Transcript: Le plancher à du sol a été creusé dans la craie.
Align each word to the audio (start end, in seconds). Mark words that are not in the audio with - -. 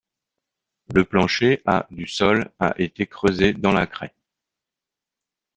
Le 0.95 1.05
plancher 1.05 1.61
à 1.67 1.85
du 1.91 2.07
sol 2.07 2.49
a 2.59 2.73
été 2.81 3.05
creusé 3.05 3.53
dans 3.53 3.71
la 3.71 3.85
craie. 3.85 4.15